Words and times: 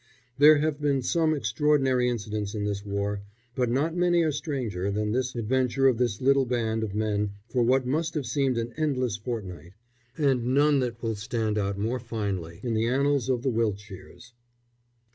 There 0.39 0.57
have 0.57 0.81
been 0.81 1.03
some 1.03 1.35
extraordinary 1.35 2.09
incidents 2.09 2.55
in 2.55 2.63
this 2.63 2.83
war, 2.83 3.21
but 3.53 3.69
not 3.69 3.95
many 3.95 4.23
are 4.23 4.31
stranger 4.31 4.89
than 4.89 5.11
this 5.11 5.35
adventure 5.35 5.87
of 5.87 5.99
this 5.99 6.19
little 6.21 6.47
band 6.47 6.81
of 6.81 6.95
men 6.95 7.33
for 7.51 7.61
what 7.61 7.85
must 7.85 8.15
have 8.15 8.25
seemed 8.25 8.57
an 8.57 8.73
endless 8.77 9.15
fortnight, 9.17 9.73
and 10.17 10.55
none 10.55 10.79
that 10.79 11.03
will 11.03 11.13
stand 11.13 11.59
out 11.59 11.77
more 11.77 11.99
finely 11.99 12.59
in 12.63 12.73
the 12.73 12.87
annals 12.87 13.29
of 13.29 13.43
the 13.43 13.51
Wiltshires. 13.51 14.33